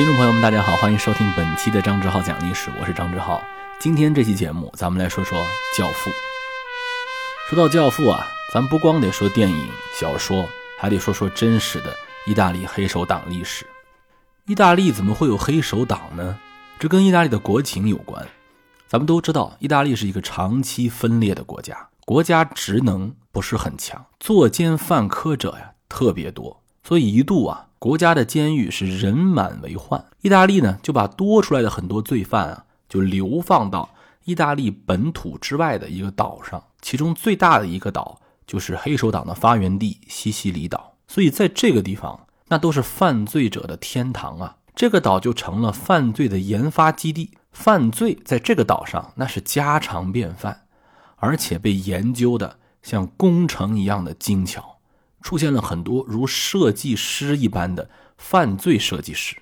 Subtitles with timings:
[0.00, 3.38] 听众朋友们，大家好，欢迎收听本期的张志浩讲历史，我是张志浩。
[3.78, 5.38] 今天这期节目，咱们来说说
[5.76, 6.08] 《教父》。
[7.50, 10.48] 说到《教父》啊，咱不光得说电影、小说，
[10.78, 11.94] 还得说说真实的
[12.26, 13.66] 意大利黑手党历史。
[14.46, 16.38] 意大利怎么会有黑手党呢？
[16.78, 18.26] 这跟意大利的国情有关。
[18.88, 21.76] 咱们都知道，意大利是一个长期分裂的国家，
[22.06, 27.66] 国家职能不是很强，作奸犯科者呀特别多，所以一度啊。
[27.80, 33.88] 国家的监狱是人满为患，意大利呢就把多出来的很多罪犯啊，就流放到
[34.24, 40.92] 意大利本土之外的一个岛上，其中最大的一个岛就是黑手党的发源地西西里岛。
[41.08, 44.56] 所以在这个地方，那都是犯罪者的天堂啊！
[44.74, 50.64] 这个岛就成了犯罪的研发基地，犯罪在这个岛上那是家常便饭，
[51.16, 54.79] 而且被研究的像工程一样的精巧。
[55.20, 59.36] 出现了很多如设计师一般的犯罪设计师。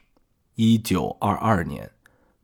[0.54, 1.90] 一九二二年，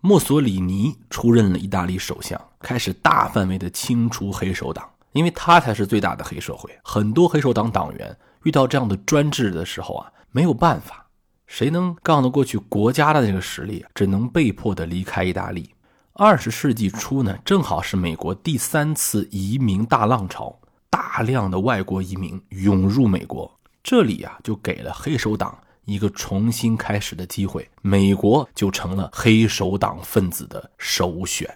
[0.00, 6.70] 墨索里尼出任了意大利首相，开始大范围的清除黑手党，因为他才是最大的黑社会。
[6.84, 11.06] 很多黑手党党员遇到这样的专制的时候啊，没有办法，
[11.46, 15.74] 谁能杠得过去国家的这个实力，只能被迫的离开意大利。
[16.12, 20.56] 二十世纪初呢，正好是美国第三次移民大浪潮。
[20.94, 31.48] 大量的外国移民涌入美国，这里啊就给了黑手党一个重新开始的机会，美国就成了黑手党分子的首选。《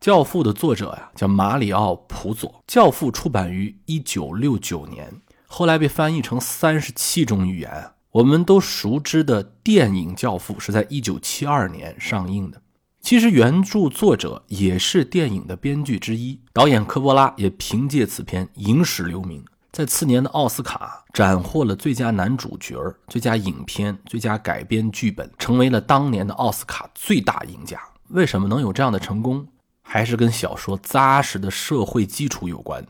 [0.00, 5.14] 教父》的作者呀叫马里奥·普佐，《教父》出版于一九六九年，
[5.46, 7.92] 后来被翻译成三十七种语言。
[8.10, 12.60] 我们都熟知的电影《教父》是在一九七二年上映的。
[13.02, 22.78] 其实原著作者也是电影的编剧之一，导演科波拉也凭借此片影史留名，在次年的奥斯卡斩获了最佳男主角、
[23.08, 27.78] 最佳影片、最佳改编剧本，成为了当年的奥斯卡最大赢家。
[28.10, 29.48] 为什么能有这样的成功？
[29.82, 32.86] 还是跟小说扎实的社会基础有关。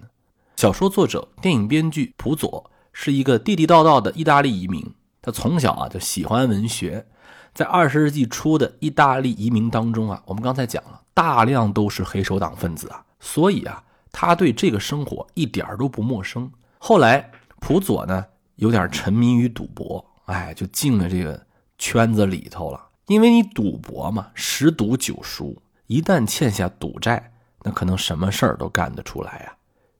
[0.56, 7.06] 小说作者、电影编剧普佐是一个地地道道的意大利移民，他从小啊就喜欢文学。
[7.54, 16.50] 在二十世纪初的意大利移民当中啊，我们刚才讲了，大量都是黑手党分子啊，所以啊，他对这个生活一点都不陌生。
[16.78, 17.30] 后来
[17.60, 18.24] 普佐呢，
[18.56, 21.46] 有点沉迷于赌博，哎，就进了这个
[21.76, 22.88] 圈子里头了。
[23.08, 27.32] 因为你赌博嘛，十赌九输，一旦欠下赌债，
[27.64, 29.52] 那可能什么事儿都干得出来呀。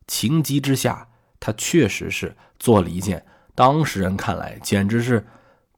[0.07, 1.07] 情急之下，
[1.39, 3.23] 他确实是做了一件
[3.55, 5.27] 当时人看来简直是。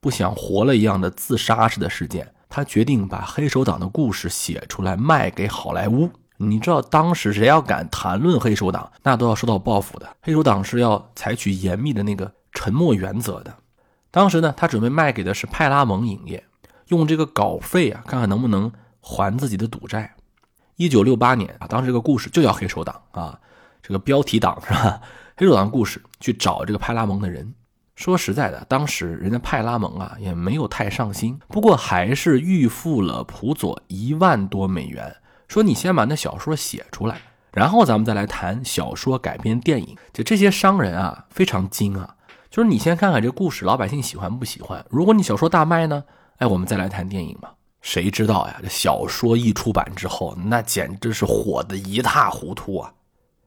[0.05, 6.07] 不想活了一样的自杀式的事件，他决定把黑手党的故事写出来卖给好莱坞。
[6.37, 10.07] 你知道当时谁要敢谈论黑手党，那都要受到报复的。
[10.21, 13.51] 黑手党是要采取严密的那个沉默原则的。
[14.11, 16.45] 当时呢，他准备卖给的是派拉蒙影业，
[16.89, 20.15] 用这个稿费啊，看看能不能还自己的赌债。
[20.75, 23.39] 一九六八年啊，当时这个故事就叫黑手党啊，
[23.81, 25.01] 这个标题党是吧？
[25.35, 27.55] 黑手党故事去找这个派拉蒙的人。
[27.95, 35.15] 说实在的，当时人家派拉蒙啊也没有太上心，不过还是预付了普佐一万多美元，
[35.47, 37.21] 说你先把那小说写出来，
[37.53, 39.97] 然后咱们再来谈小说改编电影。
[40.11, 42.15] 就这些商人啊非常精啊，
[42.49, 46.03] 就是你先看看这故事老百姓喜欢不喜欢，如果你小说大卖呢，
[46.37, 47.49] 哎，我们再来谈电影嘛。
[47.81, 48.59] 谁知道呀？
[48.61, 52.93] 这小说一出版之后，那简直是火得一塌糊涂啊！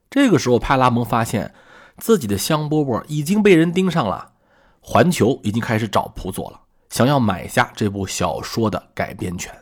[0.09, 1.53] 这个时候派拉蒙发现
[1.97, 4.31] 自己的香饽饽已经被人盯上了。
[4.81, 6.59] 环球已经开始找普佐了，
[6.89, 9.53] 想要买下这部小说的改编权。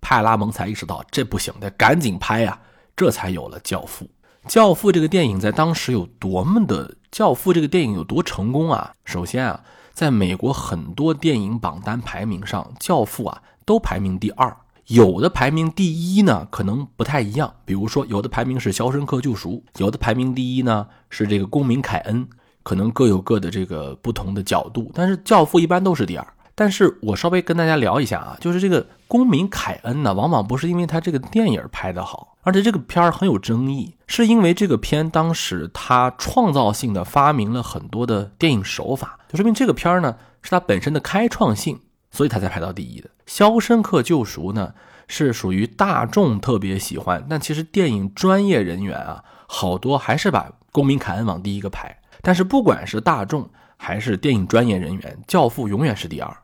[0.00, 2.60] 派拉蒙才意识到这不行，得赶紧拍呀，
[2.94, 4.04] 这才有了《教父》。
[4.50, 8.92] 《教父》这个电影在当时有多么的，《教父》这个电影有多成功啊？
[9.04, 14.56] 首先啊，在美国很多电影榜单排名上，《教父》啊都排名第二，
[14.86, 17.52] 有的排名第一呢，可能不太一样。
[17.64, 19.50] 比如说，有的排名是《肖申克救赎》，
[19.80, 22.24] 有的排名第一呢是这个《公民凯恩》。
[22.68, 26.34] 可能各有各的这个不同的角度，但是《教父》一般都是第二。
[26.54, 41.80] 但是我稍微跟大家聊一下啊，就是这个公民凯恩呢，往往不是因为他这个电影拍得好，而且这个片儿很有争议，是因为这个片当时他创造性的发明了很多的电影手法，就说明这个片儿呢是他本身的开创性，
[42.10, 43.08] 所以他才排到第一的。
[43.24, 44.74] 《肖申克救赎》呢
[45.06, 51.97] 是属于大众特别喜欢，但其实电影专业人员啊，好多还是把公民凯恩往第一个排。
[52.22, 56.36] 但是不管是大众还是电影专业人员，《教父》永远是第二。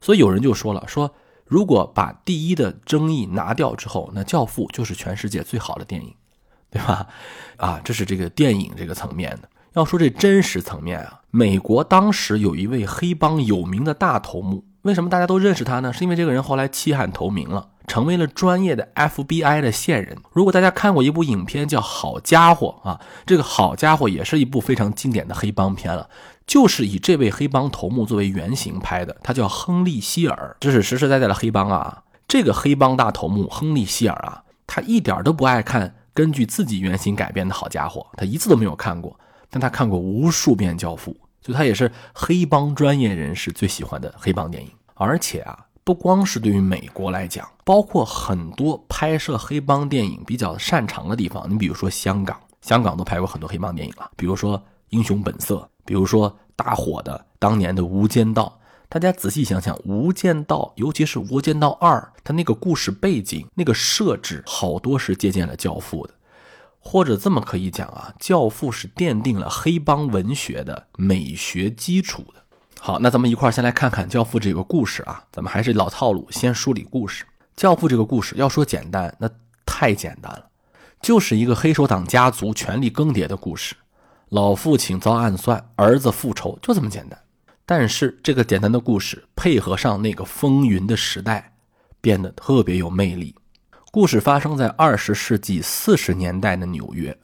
[0.00, 1.12] 所以有人就说了：说
[1.44, 6.14] 如果把第一的争议拿掉之后，那《教父》就是全世界最好的电影，
[6.70, 7.06] 对吧？
[7.56, 9.48] 啊，这是这个电影这个层面的。
[9.74, 15.92] 要说这真实层面啊，美国当时有一位黑帮有名的大头目，为什么大家都认识他呢？
[15.92, 20.16] 是因为这个人后来弃暗投明了，成为了专业的 FBI 的线人。
[20.32, 26.08] 如果大家看过一部影片叫《好家伙》啊，这个好家伙也是一部非常经典的黑帮片了，
[26.46, 29.16] 就是以这位黑帮头目作为原型拍的。
[29.22, 32.02] 他叫亨利·希尔，这是实实在在的黑帮啊。
[32.28, 39.18] 这个黑帮大头目亨利·希尔啊，他一点都不爱看根据自己原型改编的好家伙，他一次都没有看过，
[39.48, 41.12] 但他看过无数遍《教父》。
[41.42, 45.56] 所以他也是黑帮专业人士最喜欢的黑帮电影，而且啊，
[45.86, 58.58] 不光是对于美国来讲，包括很多拍摄黑帮电影比较擅长的地方，你比如说香港，香港都拍过很多黑帮电影了，比如说《英雄本色》，比如说大火的当年的《无间道》。
[58.88, 66.14] 大家仔细想想，《无间道》，尤其是《无间道二》，它那个故事背景、那个设置，好多是借鉴了《教父》的。
[66.80, 72.42] 或者这么可以讲啊，《教父》是奠定了黑帮文学的美学基础的。
[72.86, 75.20] 好，那咱们一块儿先来看看《教父》这个故事啊。
[75.32, 77.24] 咱们还是老套路，先梳理故事。
[77.56, 79.28] 《教父》这个故事要说简单，那
[79.66, 80.46] 太简单了，
[81.02, 83.74] 就是一个黑手党家族权力更迭的故事。
[84.28, 87.18] 老父亲遭暗算，儿子复仇，就这么简单。
[87.64, 91.54] 但是这个简单的故事配合上那个风云的时代，
[92.00, 93.34] 变得特别有魅力。
[93.90, 97.18] 故事发生在二十世纪四十年代的纽约，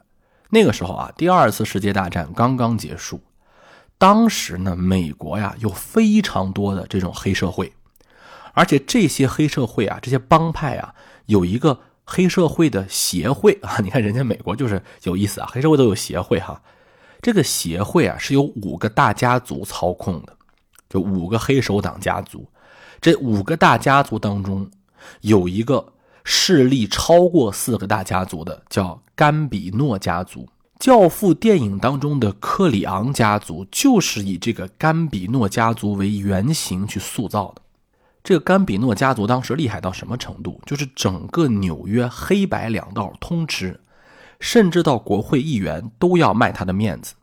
[0.50, 3.20] 那个时候啊，第二次世界大战刚刚结束。
[4.02, 7.72] 当时呢，美国呀有非常多的这种黑社会，
[8.52, 10.92] 而且这些黑社会啊，这些帮派啊，
[11.26, 13.78] 有一个黑社会的协会 啊。
[13.78, 16.60] 你看人家美国就是有意思啊，黑社会都有协会哈。
[17.20, 20.36] 这个协会啊是由五个大家族操控的，
[20.90, 22.44] 就五个黑手党家族。
[23.00, 24.68] 这五个大家族当中
[25.20, 25.92] 有一个。
[26.24, 30.42] 势力超过四个大家族的叫甘比诺家族，
[30.82, 37.62] 《教父》电影当中的克里昂家族就是以这个甘比诺家族为原型去塑造的。
[38.24, 40.60] 这个甘比诺家族当时厉害到什么程度？
[40.66, 43.78] 就是整个纽约黑白两道通吃，
[44.40, 47.14] 甚至到国会议员都要卖他的面子。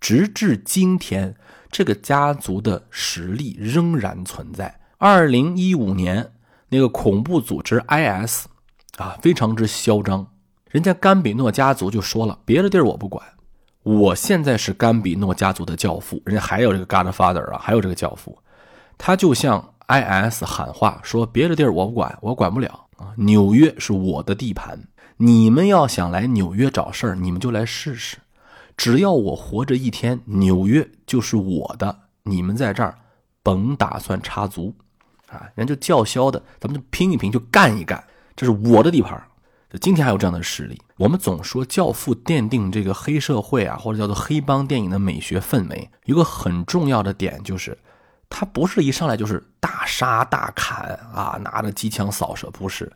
[0.00, 1.36] 直至今天，
[1.70, 4.80] 这个家族的实力仍然存在。
[4.96, 6.32] 二零一五年。
[6.70, 8.46] 那个恐怖组织 IS，
[8.96, 10.26] 啊，非常之嚣张。
[10.70, 13.24] 人家甘比诺家族就说了，别的地儿我不管，
[13.82, 16.20] 我现在是甘比诺家族的教父。
[16.26, 18.38] 人家还有这个 Godfather 啊，还有这个教父，
[18.98, 23.14] 他就向 IS 喊话说，别的地儿我不管，我管不了啊。
[23.16, 24.78] 纽约是我的地盘，
[25.16, 28.18] 你们要想来纽约找事儿，你们就来试试。
[28.76, 32.94] 只要我活着一天，纽约就是我的，你们在这儿
[33.42, 34.74] 甭打算插足。
[35.28, 38.02] 啊，人就叫嚣的，咱们就拼一拼，就干一干，
[38.36, 39.20] 这是我的地盘。
[39.70, 40.80] 就今天还有这样的实例。
[40.96, 47.76] 我们总说《教父》奠定这个黑社会啊，或者叫做黑帮电影的美学氛围，一个很重要的点就是，
[48.30, 52.90] 他不是一上来就是大杀大砍啊，拿着机枪扫射，不是，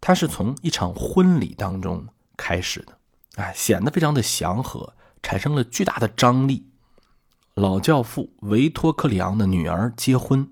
[0.00, 2.96] 他是从一场婚礼当中开始的，
[3.36, 6.66] 哎，显得非常的祥和，产生了巨大的张力。
[7.54, 10.48] 老教父维托克里昂的女儿结婚。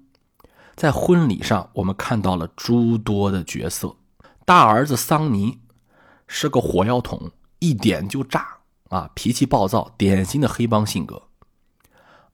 [0.74, 3.94] 在婚礼上，我们看到了诸多的角色。
[4.50, 5.60] 大儿子桑尼
[6.26, 7.30] 是个火药桶，
[7.60, 8.56] 一点就炸
[8.88, 11.22] 啊，脾气暴躁，典型的黑帮性格。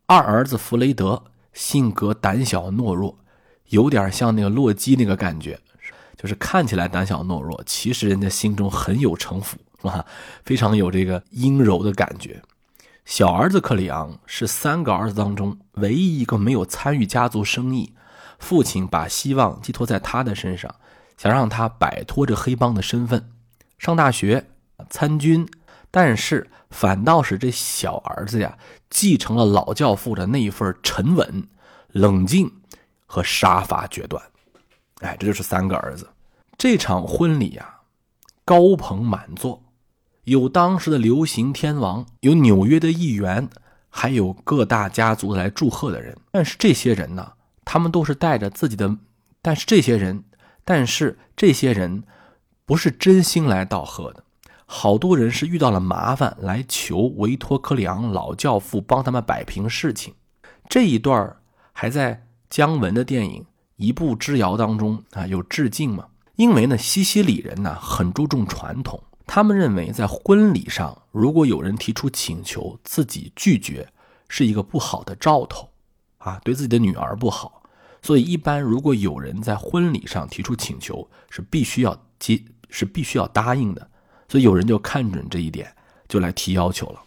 [0.07, 3.19] 二儿子弗雷德性格胆小懦弱，
[3.67, 5.61] 有点像那个洛基那个感觉，
[6.17, 10.07] 就是看起来胆小懦弱，其实人家心中很有城府啊，
[10.43, 12.43] 非常有这个阴柔的感觉。
[13.05, 17.93] 小儿子克里昂是三个儿子当中唯一一个没有参与家族生意。
[18.39, 20.75] 父亲把希望寄托在他的身上，
[21.17, 23.31] 想让他摆脱这黑帮的身份，
[23.79, 24.47] 上大学、
[24.91, 25.49] 参军，
[25.91, 28.59] 但是反倒是这小儿子呀，
[28.91, 31.49] 继承了老教父的那一份沉稳、
[31.89, 32.53] 冷静
[33.07, 34.23] 和杀伐决断。
[35.01, 36.09] 哎，这就是三个儿子。
[36.59, 37.81] 这场婚礼呀，
[38.45, 39.63] 高朋满座，
[40.25, 43.49] 有当时的流行天王，有纽约的议员，
[43.89, 46.17] 还有各大家族来祝贺的人。
[46.31, 47.33] 但是这些人呢？
[47.65, 48.97] 他们都是带着自己的，
[49.43, 50.23] 但是这些人，
[50.67, 52.03] 但是这些人
[52.65, 54.25] 不是真心来道贺的，
[54.67, 60.13] 好多人是遇到了麻烦来求维托克里昂老教父帮他们摆平事情。
[60.69, 61.37] 这一段
[61.73, 63.43] 还在姜文的电影
[63.77, 66.07] 《一步之遥》当中啊有致敬嘛？
[66.35, 73.89] 因为呢，西西里人呢很注重传统，他们认为在婚礼上如果有人提出请求，自己拒绝
[74.29, 75.71] 是一个不好的兆头。
[76.19, 77.56] 啊，对自己的女儿不好，
[78.07, 83.85] 所以一般如果有人在婚礼上提出请求，是必须要接，是必须要答应的。
[84.29, 85.69] 所以有人就看准这一点，
[86.07, 87.01] 就来提要求了。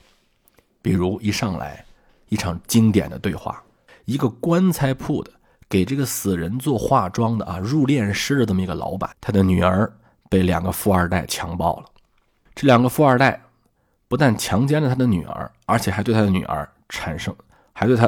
[0.81, 1.85] 比如一上来，
[2.27, 3.63] 一场经典的对话，
[4.03, 5.31] 一个棺材铺的
[5.69, 9.89] 给这个死人做化妆的啊，入殓师的这么一个老板，他的女儿
[10.29, 11.85] 被两个富二代强暴了。
[12.53, 13.41] 这两个富二代
[14.09, 17.33] 不但强奸了他的女儿，而且还对他的女儿产生，
[17.71, 18.05] 还对他，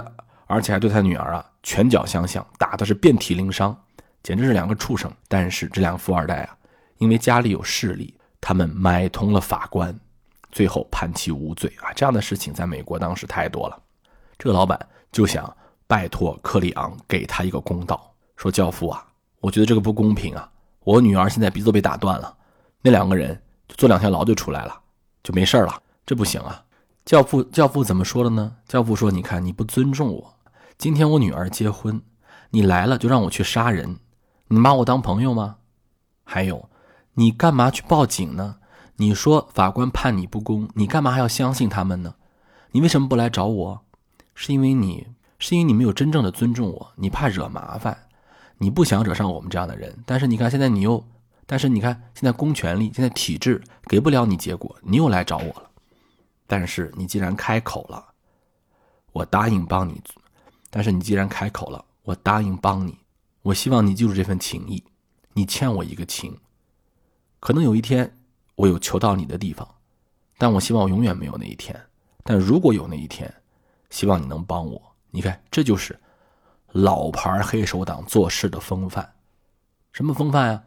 [0.51, 3.75] 而且还对他女儿啊拳脚相向，打的是遍体鳞伤，
[4.21, 5.11] 简直是两个畜生。
[5.27, 6.57] 但是这两个富二代啊，
[6.97, 9.97] 因为家里有势力，他们买通了法官，
[10.51, 11.93] 最后判其无罪啊。
[11.95, 13.79] 这样的事情在美国当时太多了。
[14.37, 14.79] 这个老板
[15.11, 15.51] 就想。
[15.87, 19.05] 拜托克里昂给他一个公道，说教父啊，
[19.41, 20.49] 我觉得这个不公平啊！
[20.85, 22.33] 我女儿现在鼻子被打断了，
[22.81, 24.81] 那两个人就坐两天牢就出来了，
[25.21, 26.63] 就没事了，这不行啊！
[27.03, 28.55] 教父教父怎么说的呢？
[28.69, 30.33] 教父说：“你看你不尊重我，
[30.81, 32.01] 今天我女儿结婚，
[32.49, 33.99] 你来了就让我去杀人，
[34.47, 35.57] 你把我当朋友吗？
[36.23, 36.71] 还有，
[37.13, 38.55] 你干嘛去报警呢？
[38.95, 42.15] 你说法官判你不公，你干嘛还要相信他们呢？
[42.71, 43.81] 你为什么不来找我？
[44.33, 45.05] 是因为你？”
[45.37, 47.95] 是因为你没有真正的尊重我，你怕惹麻烦，
[48.57, 49.95] 你不想惹上我们这样的人。
[50.07, 51.05] 但是你看现在你又，
[51.45, 55.69] 但是你看现在公权力，现在体制给不了你结果，你又来找我了。
[56.47, 58.03] 但是你既然开口了，
[59.11, 60.01] 我答应帮你。
[60.71, 62.97] 但是你既然开口了，我答应帮你。
[63.43, 64.83] 我希望你记住这份情谊，
[65.33, 66.35] 你欠我一个情。
[67.39, 68.17] 可能有一天
[68.55, 69.67] 我有求到你的地方，
[70.37, 71.79] 但我希望我永远没有那一天。
[72.23, 73.31] 但如果有那一天，
[73.89, 74.81] 希望你能帮我。
[75.09, 75.99] 你看，这就是
[76.71, 79.13] 老牌黑手党做事的风范。
[79.91, 80.63] 什么风范呀？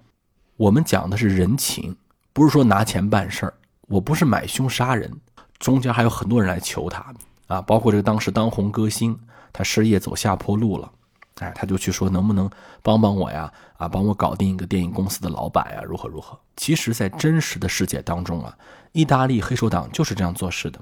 [0.57, 1.97] 我们讲的是人情，
[2.33, 3.55] 不是说拿钱办事儿。
[3.83, 5.21] 我不是买凶杀人，
[5.59, 7.15] 中间还有很多人来求他
[7.47, 9.19] 啊，包括这个当时当红歌星，
[9.55, 10.93] 他失业走下坡路了，
[11.37, 12.51] 哎，他就去说能不能
[12.83, 13.51] 帮帮我呀？
[13.79, 15.83] 啊，帮我搞定一个电影公司的老板呀？
[15.83, 16.39] 如何如何？
[16.57, 18.55] 其实，在真实的世界当中啊，
[18.93, 20.79] 意大利黑手党就是这样做事的。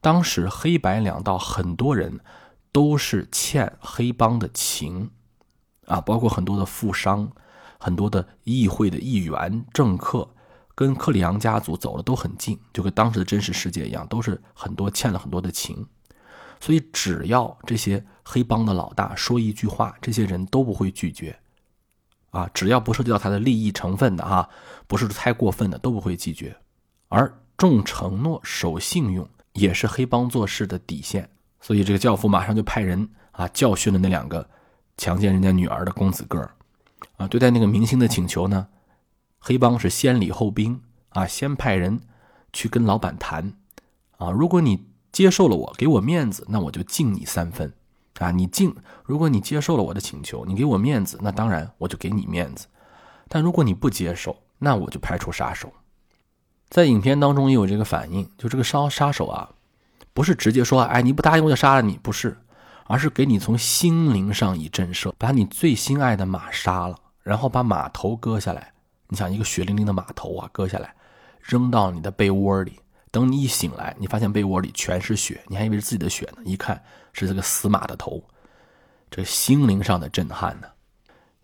[0.00, 2.20] 当时黑白两道很多人。
[2.74, 5.10] 都是欠黑帮的情，
[5.84, 7.30] 啊，包括很多的富商，
[7.78, 10.26] 很多的议会的议员、政客，
[10.74, 15.86] 跟克里昂家族走的都很近，就跟当时的真实世界一样，都是很多欠了很多的情。
[16.62, 21.36] 所以，只要这些黑帮的老大说一句话，这些人都不会拒绝，
[22.30, 24.48] 啊，只要不涉及到他的利益成分的哈，
[24.86, 26.56] 不是太过分的，都不会拒绝。
[27.08, 31.28] 而重承诺、守信用，也是黑帮做事的底线。
[31.60, 34.48] 所以这个教父马上就派人啊教训了那两个
[34.96, 36.54] 强奸人家女儿的公子哥儿，
[37.16, 38.68] 啊，对待那个明星的请求呢，
[39.40, 42.00] 黑帮是先礼后兵啊，先派人
[42.52, 43.52] 去跟老板谈，
[44.18, 47.72] 啊，如果你接受了我，给我面子，那我就敬你三分，
[48.18, 52.66] 啊，你敬，如果你接受了我的请求，你给我面子，那当然我就给你面子，
[53.28, 55.70] 但如果你不接受，那我就派出杀手。
[56.70, 59.50] 在影片当中也有这个反应，就这个杀杀手啊。
[60.14, 62.36] 不是直接说，哎，你不答应我就杀了你，不是，
[62.86, 68.72] 而是给你从心灵上以震慑，把你最心爱的马杀了，然后把马头割下来，
[69.08, 70.94] 你想一个血淋淋的马头啊，割下来，
[71.40, 72.78] 扔到你的被窝里，
[73.12, 78.20] 等你一醒来，你发现被窝里全是血，你还以为是自己的血呢，一看是这个死马的头，
[79.08, 80.66] 这心灵上的震撼呢，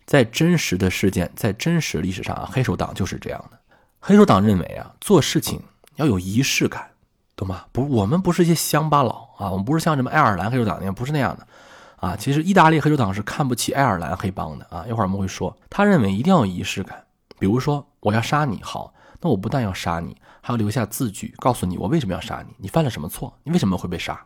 [0.05, 3.57] 在真实的事件，在真实历史上啊，黑手党就是这样的，
[4.01, 5.61] 黑手党认为啊，做事情
[5.95, 6.89] 要有仪式感。
[7.35, 7.63] 懂吗？
[7.71, 11.47] 不，我们不是一些乡巴佬啊，我们不是像什么爱尔兰黑手党那样，不是那样的，
[11.95, 14.83] 啊，其实意大利黑手党是看不起爱尔兰黑帮的啊。
[14.85, 17.01] 一会儿我们会说，他认为一定要有仪式感，
[17.39, 24.25] 比如说我要杀你，好，那我不但要杀你，还要留下字据，告诉你我为什么要杀你，你犯了什么错，你为什么会被杀，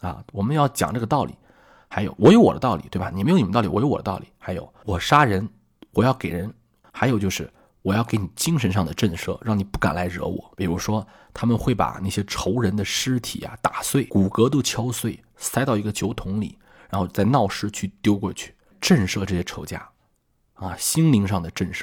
[0.00, 1.34] 啊，我们要讲这个道理，
[1.88, 3.10] 还有我有我的道理，对吧？
[3.14, 5.48] 你没有你们道理，我有我的道理，还有我杀人，
[5.92, 6.52] 我要给人，
[6.92, 7.50] 还有就是。
[7.82, 10.52] 我要给你精神上的震慑，让你不敢来惹我。
[10.56, 16.58] 比如说，他们会把那些仇人的尸体啊打碎，骨骼都敲碎，塞到一个酒桶里，
[16.90, 19.88] 然后再闹市去丢过去，震慑这些仇家，
[20.54, 21.82] 啊，心灵上的震慑。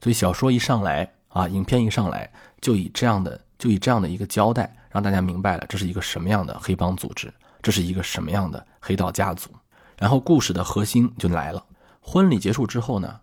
[0.00, 9.50] 所以小说一上来啊，影片一上来，就以这样的，就以这样的一个交代，让大家明白了这是一个什么样的黑帮组织，这是一个什么样的黑道家族。
[9.98, 11.64] 然后故事的核心就来了。
[12.00, 13.20] 婚礼结束之后呢？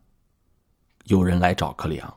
[1.05, 2.13] 有人来找克里昂，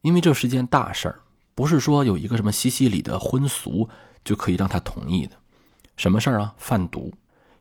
[0.00, 1.20] 因为这是件大事儿，
[1.54, 3.88] 不是说有一个什么西西里的婚俗
[4.24, 5.36] 就可以让他同意的。
[5.96, 6.54] 什么事儿啊？
[6.56, 7.12] 贩毒，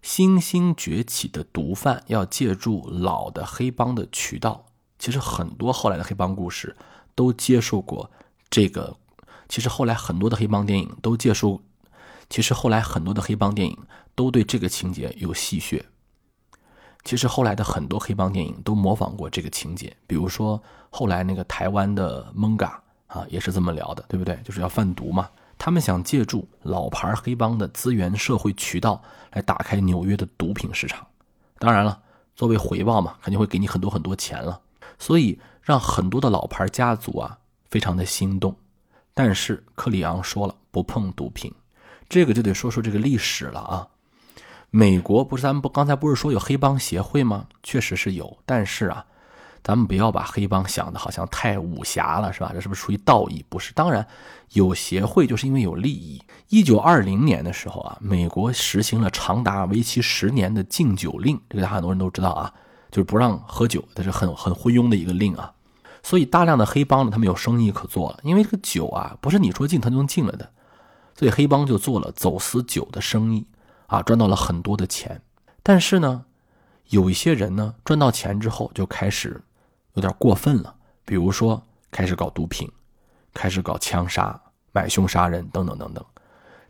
[0.02, 4.66] 新兴崛起的毒贩要借助老的黑帮的渠道。
[4.98, 6.76] 其实很多后来的黑帮故事
[7.16, 8.12] 都接受过
[8.50, 8.96] 这个。
[9.48, 11.62] 其实后来很多的黑帮电影都接受，
[12.30, 13.78] 其实后来很多的黑帮电影
[14.14, 15.82] 都对这个情节有戏谑。
[17.04, 24.36] 其实后来的很多黑帮电影都模仿过这个情节，比如说后来那个台湾的蒙嘎啊，也是这么聊的，对不对？
[24.44, 25.30] 就是要贩毒嘛，
[25.60, 29.00] 他们想借助老牌黑帮的资源、社会渠道
[29.34, 31.06] 来打开纽约的毒品市场。
[31.60, 32.02] 当然了，
[32.36, 34.60] 作为回报嘛，肯定会给你很多很多钱了。
[34.98, 37.38] 所以让很多的老牌家族啊
[37.70, 38.56] 非常的心动。
[39.14, 41.54] 但是克里昂说了不碰毒品，
[42.08, 43.88] 这个就得说说这个历史了啊。
[44.70, 47.48] 美国不是咱们不刚才不是说有黑帮协会吗？
[47.64, 49.06] 确实是有，但是啊。
[49.64, 52.52] 咱们不要把黑帮想的好像太武侠了，是吧？
[52.54, 53.44] 这是不是属于道义？
[53.50, 54.06] 不是，当然
[54.52, 56.22] 有协会就是因为有利益。
[56.50, 62.54] 一九二零年的时候啊，美国实行了长达为期十年的禁酒令，这个很多人都知道啊，
[62.92, 65.52] 就是不让喝酒，这是很很昏庸的一个令啊。
[66.06, 70.48] 所以大量的黑帮呢，他们有生意可做了，因为这个酒啊，不是你说进他就能进来的，
[71.18, 73.48] 所以黑帮就做了走私酒的生意
[73.88, 75.20] 啊，赚到了很多的钱。
[75.64, 76.24] 但是呢，
[76.90, 79.42] 有一些人呢，赚到钱之后就开始。
[79.96, 82.70] 有点过分了，比如说开始搞毒品，
[83.34, 84.38] 开始搞枪杀、
[84.74, 86.06] 买凶杀人等等等等，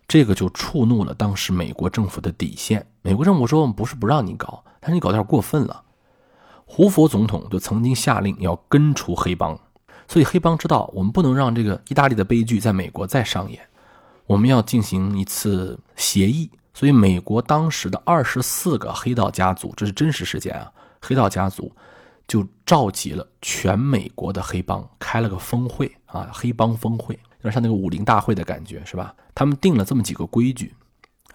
[0.07, 2.85] 这个就触怒了当时美国政府的底线。
[3.01, 5.81] 美国政府说：“我们不是不让你搞，但是你搞点过分了。”
[6.65, 9.57] 胡佛总统就曾经下令要根除黑帮，
[10.07, 13.61] 所以黑帮知道我们不能让这个意大利的悲剧在美国再上演，
[14.25, 16.49] 我们要进行一次协议。
[16.73, 21.71] 所以美国当时的二十四个黑道家族，这是真实事件啊，黑道家族。
[22.27, 29.13] 就召集了全美国的黑帮，开了个峰会啊，黑帮峰会，有点像那个武林大会的感觉，是吧？
[29.35, 30.73] 他们定了这么几个规矩，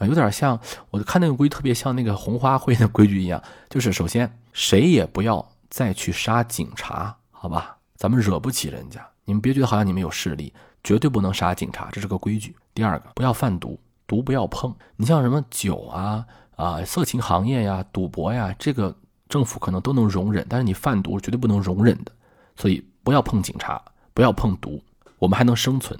[0.00, 0.58] 啊，有点像
[0.90, 7.76] 我看那个规矩，特别像那个红花会的规矩一样，就是首先谁也不要再去杀警察，好吧？
[7.94, 10.52] 咱们惹不起人家，你们别觉得好像你们有势力，
[10.82, 12.56] 绝对不能杀警察，这是个规矩。
[12.74, 13.78] 第二个，不要贩毒，
[14.08, 14.74] 毒不要碰。
[14.96, 16.26] 你像什么酒啊
[16.56, 18.92] 啊，色情行业呀，赌博呀，这个。
[19.28, 22.10] 政府可能都能容忍，但是你贩毒绝对不能容忍的，
[22.56, 23.80] 所以不要碰警察，
[24.12, 24.82] 不要碰毒，
[25.20, 25.96] 我们还能生存。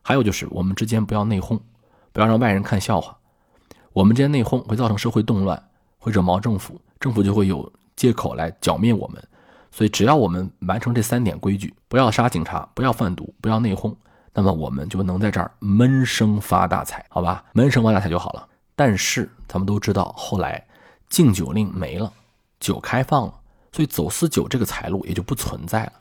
[0.00, 1.60] 还有就是我们之间不要内讧，
[2.14, 3.14] 不要让外人看笑话。
[3.92, 5.62] 我们之间内讧会造成社会动乱，
[5.98, 9.22] 会惹毛政府，政府就会有借口来剿灭我们。
[9.70, 13.94] 所以只要我们完成这三点规矩，不要杀警察，不要贩毒，不要内讧，
[14.34, 17.44] 那么我们就能在这儿闷声发大财，好吧？
[17.52, 18.48] 闷声发大财就好了。
[18.76, 20.66] 但是咱们都知道，后来
[21.08, 22.12] 禁酒令没了。
[22.60, 23.34] 酒开放了，
[23.72, 25.92] 所以走私酒这个财路也就不存在了。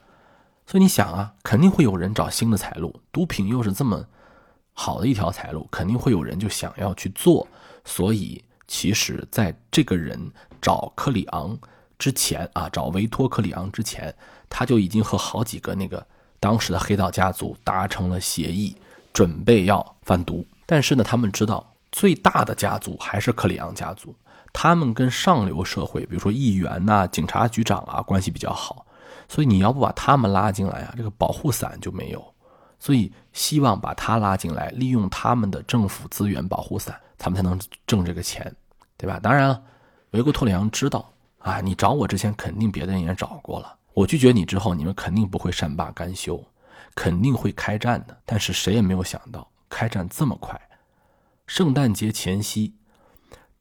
[0.68, 3.02] 所以你想啊，肯定会有人找新的财路。
[3.12, 4.06] 毒品又是这么
[4.74, 7.48] 好的一条财路，肯定会有人就想要去做。
[7.86, 10.20] 所以其实，在这个人
[10.62, 11.58] 找克里昂
[11.98, 14.14] 之前啊，找维托克里昂之前，
[14.50, 16.06] 他就已经和好几个那个
[16.40, 18.76] 当时的黑道家族达成了协议，
[19.12, 20.46] 准备要贩毒。
[20.66, 24.16] 但是呢，他们知道最大的家族还是克里昂家族。
[24.54, 28.86] 他们跟上流社会，比如说议员呐、警察局长啊，关系比较好，
[29.30, 32.34] 所以你要不把他们拉进来啊，这个保护伞就没有。
[32.78, 38.52] 所以希望把他拉进来，利用他们的政府资源保护伞，他们才能挣这个钱，
[38.98, 39.20] 对吧？
[39.20, 39.64] 当然了，
[40.10, 46.44] 维国托里昂知道啊，你找我之前肯定别的人也找过了，我拒绝你之后，你们肯定不会善罢甘休，
[46.96, 48.18] 肯定会开战的。
[48.26, 50.60] 但是谁也没有想到，开战这么快，
[51.46, 52.74] 圣诞节前夕。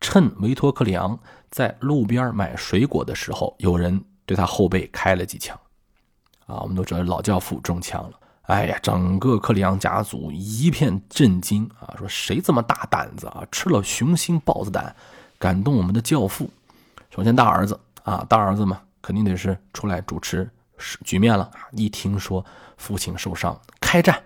[0.01, 1.21] 趁维托克里昂
[1.51, 5.55] 在路边买水果的时候，有人对他后背开了几枪。
[6.47, 8.20] 啊，我们都知道老教父中枪了。
[8.51, 11.95] 哎呀，整个克里昂家族一片震惊啊！
[11.97, 13.47] 说谁这么大胆子啊？
[13.53, 14.93] 吃了雄心豹子胆，
[15.39, 16.51] 敢动我们的教父。
[17.15, 20.51] 首先大儿子啊，大儿子嘛，肯定得是出来主持
[21.05, 21.49] 局面了。
[21.71, 22.45] 一听说
[22.77, 24.21] 父亲受伤，开战，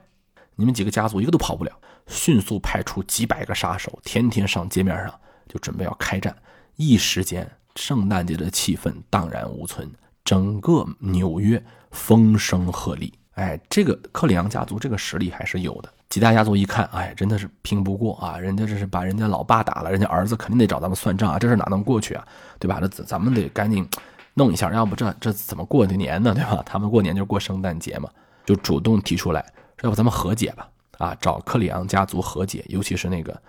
[0.57, 1.71] 你们几个家族一个都跑不了。
[2.07, 5.13] 迅速派出几百个杀手，天天上街面上。
[5.47, 6.35] 就准备要开战，
[6.77, 9.93] 一时间圣诞节的气氛荡然无存，
[10.25, 13.13] 整个纽约风声鹤唳。
[13.35, 15.89] 哎，这个克里昂家族这个实力还是有的。
[16.09, 18.39] 几大家族一看，哎，真的是拼不过啊！
[18.39, 21.39] 人家这是把人家老爸打了，人家儿子肯定得找咱们算账啊！
[21.39, 22.25] 这事哪能过去啊？
[22.59, 22.79] 对吧？
[22.81, 23.89] 这咱们得赶紧
[24.35, 26.33] 弄一下，要不这这怎么过的年呢？
[26.33, 26.63] 对吧？
[26.65, 28.09] 他们过年就是过圣诞节嘛，
[28.47, 29.45] 就主动提出来，
[29.83, 30.69] 要不咱们和解吧？
[30.99, 33.41] 啊，找克里昂家族和解，尤其是那个。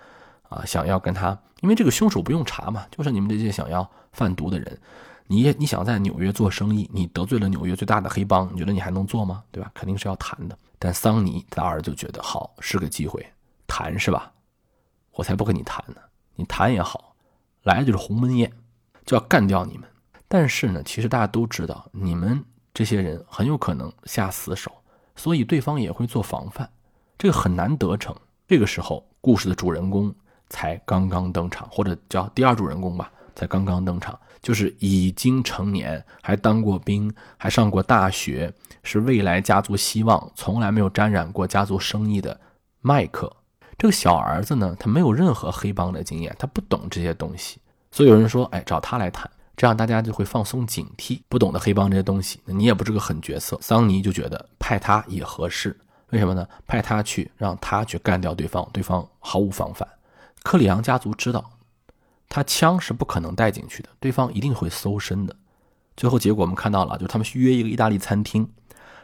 [0.48, 4.78] 啊，想要跟他，因为这个凶手不用查嘛，就是你们这些想要贩毒的人，
[5.26, 9.42] 你你想在纽约做生意，你得罪了纽约最大的黑帮，你觉得你还能做吗？
[9.50, 9.70] 对吧？
[9.74, 10.58] 肯定是要谈的。
[10.78, 13.26] 但桑尼他儿就觉得好是个机会，
[13.66, 14.32] 谈是吧？
[15.12, 15.96] 我才不跟你谈呢，
[16.34, 17.14] 你谈也好，
[17.62, 18.52] 来就是鸿门宴，
[19.04, 19.88] 就要干掉你们。
[20.28, 24.70] 但是呢，其实大家都知道，你们这些人很有可能下死手，
[25.14, 26.70] 所以对方也会做防范，
[27.16, 28.14] 这个很难得逞。
[28.46, 30.14] 这个时候，故事的主人公。
[30.48, 38.54] 才刚刚登场，或者叫第二主人公吧，才刚刚登场，就是已经成年，还当过兵，还上过大学，
[38.84, 42.40] 是未来家族希望，从来没有沾染过家族生意的
[42.80, 43.28] 麦克。
[43.76, 47.58] 这个小儿子呢，他没有任何黑帮的经验，他不懂这些东西，
[47.90, 49.28] 所以有人说，哎，找他来谈。
[49.56, 51.18] 这样大家就会放松警惕。
[51.28, 53.58] 不懂得黑帮这些东西，你也不是个狠角色。
[53.60, 55.76] 桑尼就觉得派他也合适，
[56.10, 56.46] 为什么呢？
[56.68, 59.88] 派他去，让他去干掉对方，对方毫无防范。
[60.44, 61.44] 克里昂家族知道，
[62.28, 65.34] 他枪是不可能带进去的，对方一定会搜身的。
[65.96, 68.46] 最后结果我们看到了，就他们约一个意大利餐厅，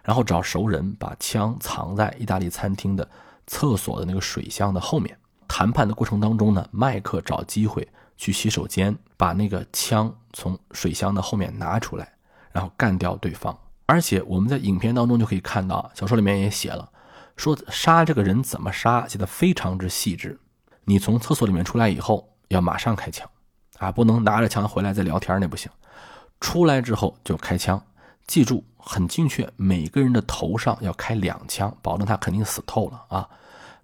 [0.02, 3.08] 然后找熟人把枪藏在意大利餐厅的
[3.46, 5.16] 厕所的那个水箱的后面。
[5.48, 12.12] 谈判的过程当中呢，麦克找机会去洗手间把那个枪从水箱的后面拿出来，
[12.52, 13.58] 然后干掉对方。
[13.84, 16.90] 而且我们在影片当中就可以看到，小说里面也写了，
[17.36, 20.38] 说杀这个人怎么杀，写的非常之细致。
[20.84, 23.28] 你从厕所里面出来以后，要马上开枪，
[23.78, 25.70] 啊，不能拿着枪回来再聊天，那不行。
[26.40, 27.82] 出来之后就开枪，
[28.26, 33.28] 记住很精确，每个人的头上要开两枪，保证他肯定死透了啊。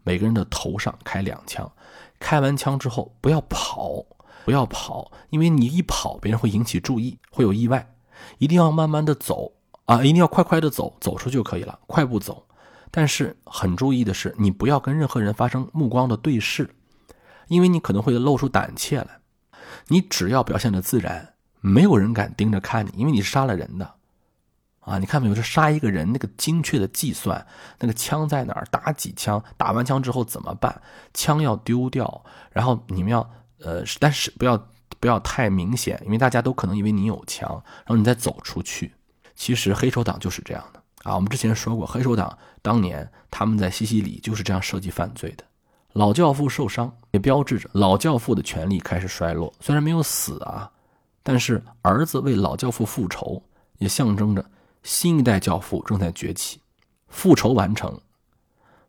[0.03, 1.71] 每个人的头上开两枪，
[2.19, 4.05] 开完枪之后不要跑，
[4.45, 7.95] 不要跑，因为你一跑，别人会引起注意，会有意外。
[8.39, 9.53] 一定要慢慢的走
[9.87, 12.45] 啊，一定要快快的走，走出就可以了，快步走。
[12.91, 16.69] 但是很注意的是，你不要跟任何人发生目光的对视，
[17.49, 19.19] 因为你可能会露出胆怯来。
[19.89, 23.95] 你只要表现的自然，没有人敢盯着看你，因为你是杀了人的。
[24.81, 25.35] 啊，你看没有？
[25.35, 27.47] 这杀一个人那个精确的计算，
[27.79, 30.81] 那个枪在哪儿，打几枪，打完枪之后怎么办？
[31.13, 33.29] 枪要丢掉，然后你们要
[33.61, 34.57] 呃，但是不要
[34.99, 38.95] 不要太明显，因为大家都可能以为你有枪，然后你再走出去。
[39.35, 41.15] 其实黑手党就是这样的啊。
[41.15, 45.45] 我们之前说过，黑手党当年他们在西西里就是这样设计犯罪的。
[45.99, 49.53] 老教父受伤，也标志着老教父的权力开始衰落。
[49.59, 50.71] 虽然没有死啊，
[51.25, 53.43] 但是儿子为老教父复仇，
[53.79, 54.45] 也象征着。
[54.85, 56.61] 新一代教父正在崛起，
[57.09, 58.01] 复仇完成，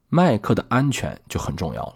[0.09, 1.95] 麦克的安全就很重要了。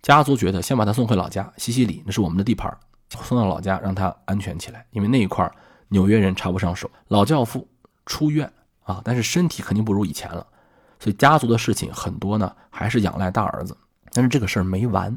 [0.00, 2.74] 家族觉得先把他送回老家西西里，那是我们的地盘，
[3.10, 5.46] 送到老家让他安全起来，因为那一块
[5.88, 6.90] 纽约人插不上手。
[7.08, 7.68] 老教父
[8.06, 8.50] 出院
[8.84, 10.46] 啊，但是身体肯定不如以前了，
[10.98, 13.76] 所以家族的事情很多呢，还是仰赖大儿子。
[14.16, 15.14] 但是这个事儿没完，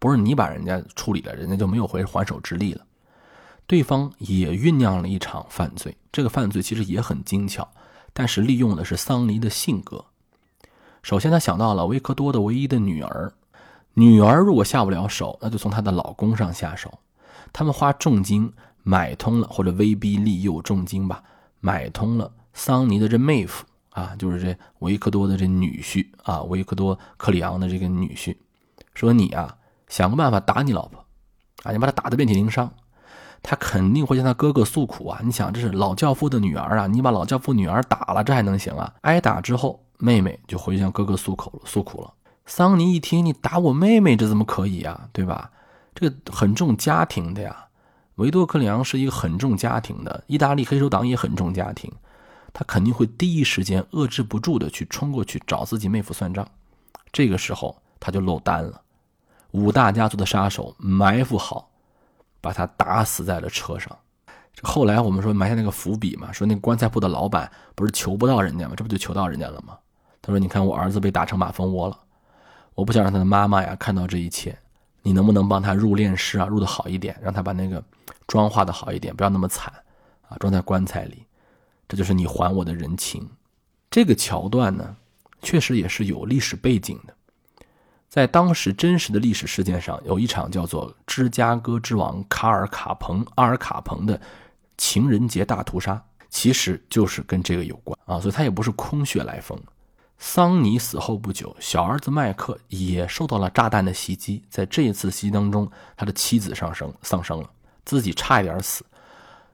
[0.00, 2.84] 不是你把人家处理了，人家就没有回还手之力了。
[3.68, 7.68] 对方也酝酿了一场犯罪，这个犯罪其实也很精巧，
[8.12, 10.04] 但是利用的是桑尼的性格。
[11.04, 13.32] 首先，他想到了维克多的唯一的女儿，
[13.94, 16.98] 女儿如果下不了手，那就从她的老公上下手。
[17.52, 21.22] 他们花重金买通了，或者威逼利诱重金吧，
[21.60, 28.36] 买通了桑尼的这妹夫啊，就是这维克多的这女婿啊，维克多克里昂的这个女婿，
[28.94, 29.56] 说你啊，
[29.88, 31.04] 想个办法打你老婆，
[31.62, 32.72] 啊，你把她打得遍体鳞伤。
[33.42, 35.18] 他肯定会向他哥哥诉苦啊！
[35.24, 38.92] 你想，这是老教父的女儿啊，你把老教父女儿打了，这还能行啊？
[39.00, 42.12] 挨打之后，妹妹就回去向哥哥诉口了，诉苦了。
[42.44, 45.08] 桑尼一听，你打我妹妹，这怎么可以啊？
[45.10, 45.50] 对吧？
[45.94, 47.68] 这个很重家庭的呀。
[48.16, 51.90] 维多克里昂是一个很重家庭的，意大利黑手党也很重家庭，
[52.52, 56.46] 他肯定会第一时间遏制不住的去冲过去找自己妹夫算账。
[57.12, 58.80] 这个时候他就漏单了，
[59.50, 61.68] 五大家族的杀手埋伏好。
[62.42, 63.94] 把他打死在了车上。
[64.62, 68.72] 后来我们说埋下那个伏笔嘛，说那个棺材铺的老板不是求不到人家吗？
[68.74, 69.76] 这不就求到人家了吗？
[70.22, 71.98] 他说：“你看我儿子被打成马蜂窝了，
[72.74, 74.58] 我不想让他的妈妈呀看到这一切。
[75.02, 77.84] 你能不能帮他入殓师啊，入的好一点，让他把那个
[78.26, 79.70] 妆化的好一点，不要那么惨
[80.26, 81.26] 啊，装在棺材里。
[81.90, 83.28] 这就是你还我的人情。”
[83.90, 84.96] 这个桥段呢，
[85.42, 87.14] 确实也是有历史背景的。
[88.08, 94.20] 在当时真实的历史事件上，有一场叫做芝加哥之王卡尔卡彭阿尔卡彭的
[94.76, 99.60] 情人节大屠杀，其实就是跟这个有关啊，所以他也不是空穴来风。
[100.18, 107.50] 桑尼死后不久，小儿子麦克也受到了炸弹的袭击，在这一次袭击当中，他的妻子上升丧生了，
[107.84, 108.84] 自己差一点死，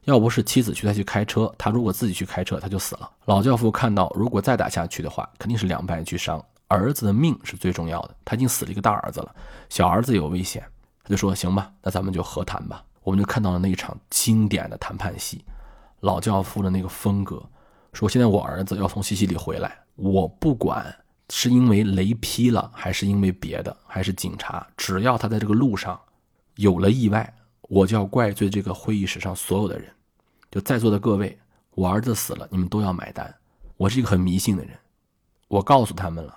[0.07, 3.11] 要不是妻子去他去开车，他如果自己去开车，他就死了。
[3.27, 6.45] 老教父看到，如果再打下去的话，肯定是两败俱伤。
[6.69, 9.35] 儿子的命是最重要的，他已经死了一个大儿子了，
[9.69, 10.65] 小儿子有危险，
[11.05, 15.45] 他就说：“行吧，那咱们就和谈吧。”我们就看到了那一场经典的谈判戏，
[16.01, 17.41] 老教父的那个风格，
[17.93, 20.93] 说：“现在我儿子要从西西里回来，我不管
[21.31, 26.01] 是因为雷劈了，还是因为别的，还是警察，只要他在这个路上
[26.57, 27.33] 有了意外，
[27.69, 29.91] 我就要怪罪这个会议室上所有的人，
[30.51, 31.39] 就在座的各位，
[31.73, 33.35] 我儿子死了，你们都要买单。
[33.77, 34.77] 我是一个很迷信的人，
[35.49, 36.35] 我告诉他们了。”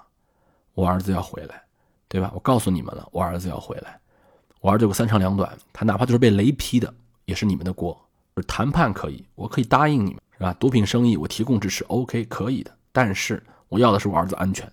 [0.76, 1.62] 我儿子要回来，
[2.08, 2.32] 对吧？
[2.34, 4.00] 我告诉你们了，我儿子要回来。
[4.62, 6.94] 我儿子有个三长两短，他哪怕就是被雷劈的，
[7.26, 8.00] 也是你们的锅。
[8.48, 10.54] 谈判可以，我可以答应你们，是吧？
[10.54, 12.74] 毒品生意我提供支持，OK，可以的。
[12.94, 14.72] 但是我要的是我儿子安全，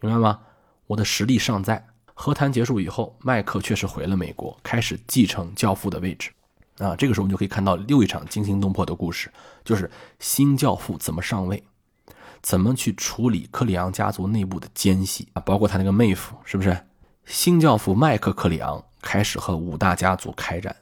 [0.00, 0.40] 明白吗？
[0.86, 1.84] 我的实力尚在。
[2.20, 6.30] 和谈结束以后，麦克确实回了美国，开始继承教父的位置。
[6.76, 9.32] 啊，这个时候我们就可以看到又一场惊心动魄的故事，
[9.64, 11.64] 就是新教父怎么上位，
[12.42, 16.78] 怎么去处理克里昂家族内部的奸细啊，包括他那个妹夫，是不是？
[17.24, 20.76] 新教父麦克克里昂开始和五大家族开战。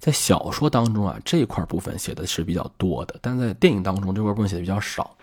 [0.00, 5.16] 在小说当中啊，这块部分写的是比较多的，但在电影当中这块部分写的比较少。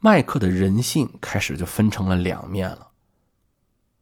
[0.00, 2.87] 麦克的人性开始就分成了两面了，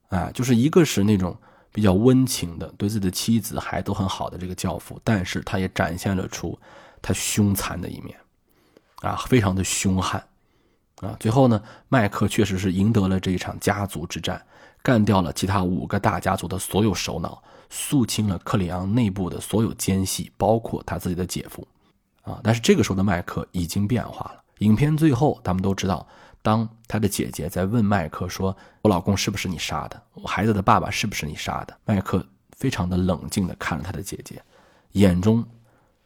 [0.09, 1.37] 啊，就是一个是那种。
[1.73, 6.59] 比较温情的，对自己的妻子还都很好的这个教父，但是他也展现了出
[7.03, 8.17] 他凶残的一面，
[9.03, 10.27] 啊，非常的凶悍，
[11.03, 14.43] 啊，最后呢，麦克确实是赢得了这一场家族之战，
[14.83, 21.69] 干掉了其他五个大家族的所有首脑，肃清了克里昂内部的所有奸细，包括他自己的姐夫，
[22.23, 24.43] 啊，但是这个时候的麦克已经变化了。
[24.61, 26.09] 影片最后，咱们都知道。
[26.47, 30.01] 当他的姐姐在问麦克说：“我老公是不是你杀的？
[30.13, 34.41] 我孩子的爸爸是不是你杀的？”麦克非常的冷静的看了他的姐姐，
[34.93, 35.45] 眼中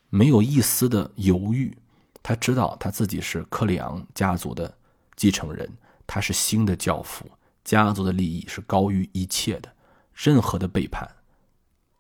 [0.09, 1.77] 没有一丝的犹豫。
[2.23, 4.75] 他知道他自己是克里昂家族的
[5.15, 5.71] 继承人，
[6.07, 7.31] 他是新的教父，
[7.63, 9.71] 家族的利益是高于一切的，
[10.15, 11.07] 任何的背叛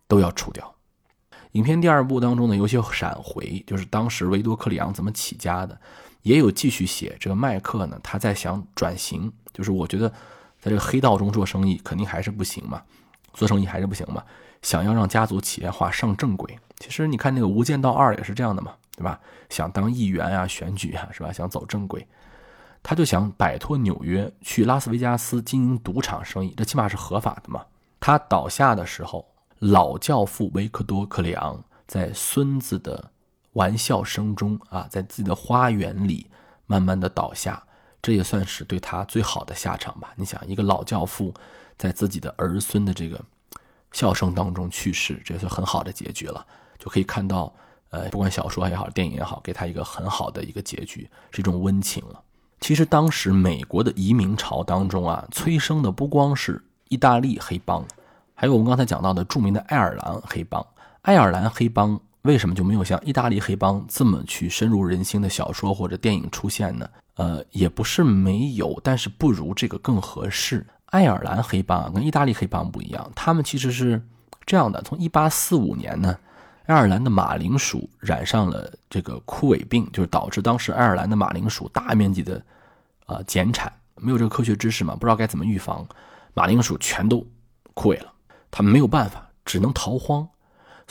[0.09, 0.74] 都要除掉。
[1.53, 5.79] 影片第二部当中呢，有些闪回，就是当时维多克里昂怎么起家的。
[6.22, 10.09] 也有继续写这个麦克呢，他在想转型，就是我觉得
[10.61, 12.83] 在这个黑道中做生意肯定还是不行嘛，
[13.33, 14.22] 做生意还是不行嘛，
[14.62, 16.59] 想要让家族企业化上正轨。
[16.78, 19.18] 其实你看那个《无间道二》也是这样的嘛，对吧？
[19.48, 21.33] 想当议员啊，选举啊，是吧？
[21.33, 22.06] 想走正轨，
[22.83, 27.64] 他就想摆脱纽约，去拉斯维加斯经营赌场生意，这起码是合法的嘛。
[27.98, 29.26] 他倒下的时候，
[29.59, 33.11] 老教父维克多·克里昂在孙子的。
[33.54, 36.26] 玩笑声中啊，在自己的花园里
[36.66, 37.60] 慢慢的倒下，
[38.00, 40.12] 这也算是对他最好的下场吧。
[40.14, 41.34] 你想，一个老教父
[41.76, 43.20] 在自己的儿孙的这个
[43.90, 46.46] 笑声当中去世，这是很好的结局了。
[46.78, 47.52] 就可以看到，
[47.90, 52.22] 呃，不管小说也好，电影也好，给他一个很好的一个结局，是一种温情了。
[52.60, 57.84] 其实当时美国的移民潮当中啊，催生的不光是意大利黑帮，
[58.34, 60.64] 还有我们刚才讲到的著名的爱尔兰黑帮。
[61.02, 62.00] 爱尔兰黑帮。
[62.22, 66.88] 为什么就没有像意大利黑帮这么去深入人心的小说或者电影出现呢？
[67.14, 70.66] 呃，也不是没有，但是不如这个更合适。
[70.87, 74.02] 爱尔兰黑帮跟意大利黑帮不一样，他们其实是
[74.44, 76.18] 这样的：从1845年呢，
[76.66, 82.42] 爱尔兰的马铃薯染上了这个枯萎病，就是导致当时爱尔兰的马铃薯大面积的
[83.06, 85.87] 呃减产，没有这个科学知识嘛，不知道该怎么预防，
[86.35, 87.24] 马铃薯全都
[87.72, 88.12] 枯萎了，
[88.50, 90.28] 他们没有办法，只能逃荒。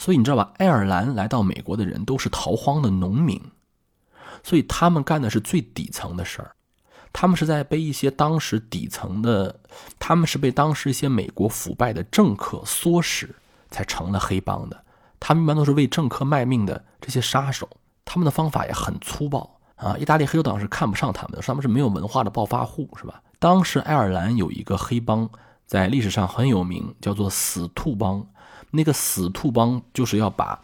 [0.00, 0.50] 所以你知道吧？
[0.56, 3.38] 爱尔兰来到美国的人都是逃荒的农民，
[4.42, 6.52] 所以他们干的是最底层的事儿。
[7.12, 9.60] 他们是在被一些当时底层的，
[9.98, 13.36] 他们是被当时一些美国腐败的政客唆使
[13.70, 14.84] 才成了黑帮的。
[15.18, 17.68] 他们一般都是为政客卖命的这些杀手，
[18.06, 19.98] 他们的方法也很粗暴啊！
[19.98, 23.22] 意大利黑手党是看不上他们的，他们是没有文化的暴发户，是吧？
[23.38, 25.28] 当时爱尔兰有一个黑帮
[25.66, 28.26] 在历史上很有名，叫做死兔帮。
[28.70, 30.60] 那个死兔帮就是要把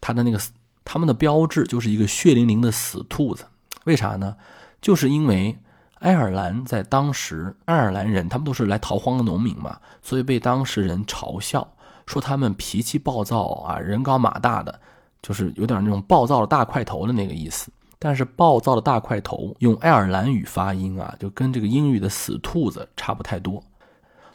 [0.00, 0.40] 他的那个
[0.84, 3.46] 他们的标志就是一个血淋淋的死兔子，
[3.84, 4.36] 为啥呢？
[4.80, 5.58] 就是因为
[5.98, 11.66] 爱尔兰在当时爱尔兰人他们都是来逃荒的农民嘛，所以被当时人嘲笑
[12.06, 14.80] 说他们脾气暴躁啊，人高马大的，
[15.22, 17.70] 就是有点那种暴躁的大块头的那个意思。
[17.98, 23.64] 但是暴躁的大块头用爱尔兰语发音啊，就跟这个英语的死兔子差不太多，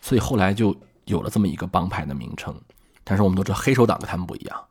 [0.01, 2.53] 所以后来就有了这么一个帮派的名称。
[3.03, 4.63] 但是我们都知道，黑手党跟他们不一样。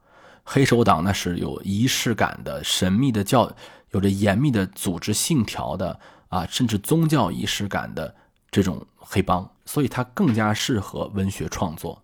[0.45, 3.51] 黑手党那是有仪式感的、神秘的教，
[3.91, 8.15] 有着严密的组织信条的啊，甚至宗教仪式感的
[8.51, 12.03] 这种黑帮，所以它更加适合文学创作。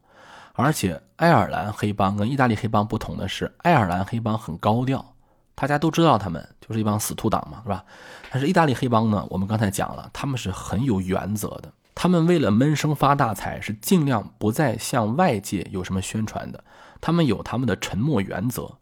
[0.52, 5.14] 而且，爱尔兰黑帮跟意大利黑帮不同的是，爱尔兰黑帮很高调，
[5.54, 7.84] 大家都知道他们就是一帮死兔党嘛，是吧？
[8.30, 11.72] 但是意大利黑帮呢，我们刚才讲了，他们是很有原则的。
[11.96, 16.62] 他们为了闷声发大财，是尽量不再向外界有什么宣传的。
[17.00, 18.76] 他们有他们的沉默原则，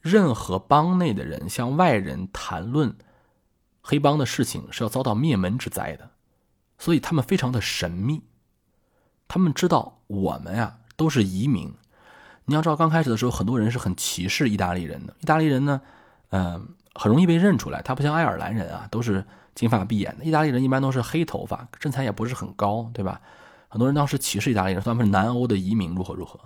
[0.00, 2.96] 任何帮内的人向外人谈论
[3.80, 6.10] 黑帮的事情，是要遭到灭门之灾的。
[6.76, 8.24] 所以他们非常的神秘。
[9.28, 11.72] 他们知道我们呀都是移民。
[12.46, 15.14] 你要知道，刚开始的时候，很多人是很歧视意大利人的。
[15.20, 15.80] 意大利人呢，
[16.30, 17.80] 嗯，很容易被认出来。
[17.80, 19.24] 他不像爱尔兰人啊，都是。
[19.56, 23.20] 金发碧眼的意大利人一般都是黑头发，身材也不是很高，对吧？
[23.68, 26.38] 很多人当时歧视意大利人，他们是南欧的移民，如何如何，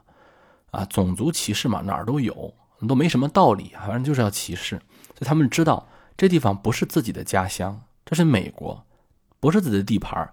[0.71, 2.55] 啊，种族歧视嘛，哪儿都有，
[2.89, 4.77] 都没什么道理，反正就是要歧视。
[5.19, 8.83] 所以他们知道这地方不是自己的家乡，这是美国，
[9.39, 10.33] 不是自己的地盘，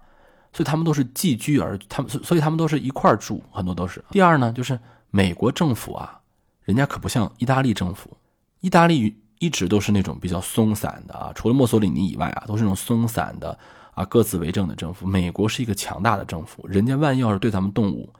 [0.52, 4.02] 所以他们都是寄居而他们，所以他们都是一块住，很多都是。
[4.10, 4.78] 第二呢，就是
[5.10, 6.20] 美国政府啊，
[6.62, 8.16] 人家可不像意大利政府，
[8.60, 13.58] 意大利一直都是那种比较松散的啊，除了墨索里尼以外啊，都是那种松散的
[13.94, 15.06] 啊，各自为政的政府。
[15.06, 18.12] 美国是一个强大的政府，人家万要是对咱们动武，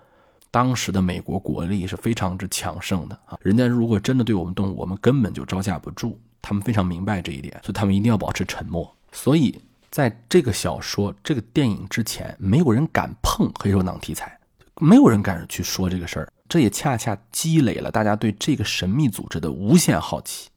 [0.50, 6.18] 当时的美国国力是非常之强盛的啊，人家如果真的对我们动武，我们根本就招架不住。
[6.40, 8.96] 他们非常明白这一点，所以他们一定要保持沉默。
[9.10, 14.38] 所以在这个小说、这个电影之前，没有人敢碰黑手党题材，
[14.80, 16.32] 没有人敢去说这个事儿。
[16.48, 20.48] 这也恰恰积累了大家对这个神秘组织的无限好奇。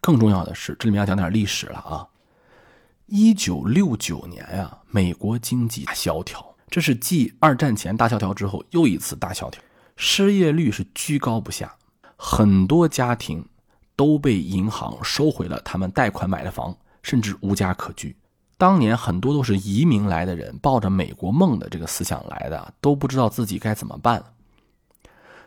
[0.00, 2.08] 更重要的是，这里面要讲点历史了啊！
[3.06, 9.62] 一九六九年呀，美国经济大萧条，这是继二战前大萧条之后又一次大萧条，
[9.96, 11.74] 失业率是居高不下，
[12.16, 13.44] 很多家庭。
[13.98, 18.16] 都被银行收回了他们贷款买的房，甚至无家可居。
[18.56, 24.22] 当年很多都是移民来的人，抱着美国梦的这个思想来的，都不知道自己该怎么办。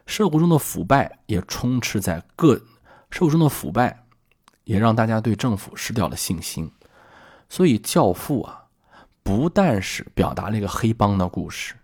[0.06, 2.62] 社会中的腐败也充斥在各
[3.10, 4.01] 社会中的腐败，
[4.64, 6.72] 也让大家对政府失掉了信心。
[7.50, 8.66] 所以，《教父》啊，
[9.24, 11.76] 不但是表达了一个黑帮的故事，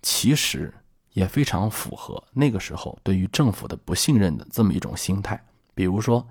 [0.00, 0.72] 其实
[1.12, 5.42] 也非常符合那个时候对于政府的不信任的这么一种心态。
[5.74, 6.26] 比如说，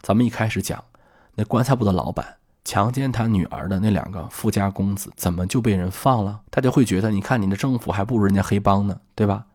[0.00, 0.82] 咱们一开始讲
[1.34, 6.40] 那棺材铺的老板强奸他女儿的那两个富家公子，怎么就被人放了？
[6.50, 9.46] 他就会觉得，你看你的政府还不如人家黑帮呢，对吧？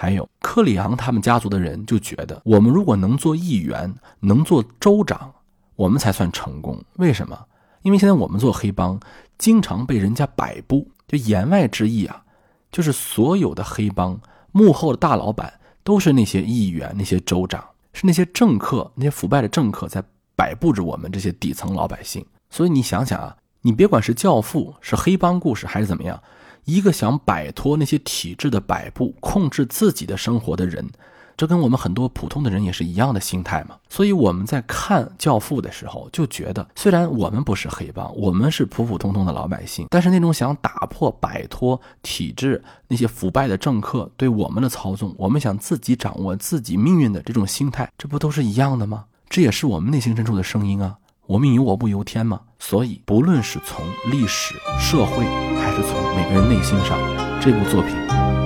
[0.00, 5.30] 还有克里昂他们家族的人就觉得，我们如果能做议员，能做州长，
[5.76, 6.82] 我们才算成功。
[6.96, 7.38] 为什么？
[7.82, 8.98] 因为现在我们做黑帮，
[9.36, 10.90] 经常被人家摆布。
[11.06, 12.24] 就言外之意啊，
[12.72, 14.18] 就是所有的黑帮
[14.52, 15.52] 幕后的大老板
[15.84, 17.62] 都是那些议员、那些州长。
[17.92, 20.02] 是那些政客，那些腐败的政客在
[20.34, 22.24] 摆布着我们这些底层老百姓。
[22.48, 26.22] 所以你想想啊，你别管是教父，是黑帮故事，还是怎么样，
[26.64, 30.88] 一个想摆脱那些体制的摆布，控制自己的生活的人。
[31.36, 49.06] 这跟我们很多普通的人也是一样的心态嘛，所以我们在看《教父》的时候就觉得，虽然我们不是黑帮，我们是普普通通的老百姓，但是那种想打破、摆脱体制那些腐败的政客对我们的操纵，我们想自己掌握自己命运的这种心态，这不都是一样的吗？
[49.30, 50.98] 这也是我们内心深处的声音啊！
[51.30, 52.40] 我命由我不由天嘛。
[52.58, 55.24] 所以，不论是从历史、社会，
[55.60, 56.98] 还是从每个人内心上，
[57.40, 57.94] 这部作品，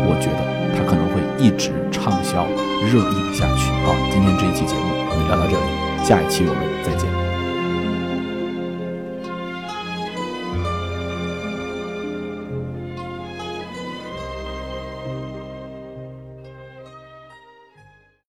[0.07, 2.47] 我觉得它可能会一直畅销。
[2.93, 3.71] 热映下去。
[3.87, 7.24] 好，今天这一期节目我们聊到这里，下一期我们再见。